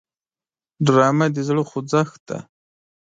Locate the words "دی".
2.29-2.39